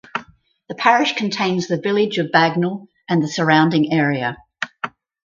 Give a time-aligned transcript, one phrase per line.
[0.67, 4.35] The parish contains the village of Bagnall and the surrounding area.